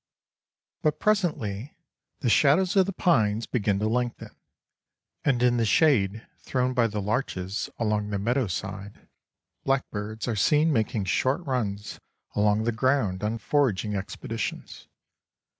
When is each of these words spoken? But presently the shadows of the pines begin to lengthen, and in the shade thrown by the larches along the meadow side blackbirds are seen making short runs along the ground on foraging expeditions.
But 0.81 0.97
presently 0.99 1.77
the 2.21 2.29
shadows 2.31 2.75
of 2.75 2.87
the 2.87 2.91
pines 2.91 3.45
begin 3.45 3.77
to 3.77 3.87
lengthen, 3.87 4.31
and 5.23 5.43
in 5.43 5.57
the 5.57 5.63
shade 5.63 6.25
thrown 6.39 6.73
by 6.73 6.87
the 6.87 6.99
larches 6.99 7.69
along 7.77 8.09
the 8.09 8.17
meadow 8.17 8.47
side 8.47 9.07
blackbirds 9.63 10.27
are 10.27 10.35
seen 10.35 10.73
making 10.73 11.05
short 11.05 11.45
runs 11.45 11.99
along 12.33 12.63
the 12.63 12.71
ground 12.71 13.23
on 13.23 13.37
foraging 13.37 13.95
expeditions. 13.95 14.87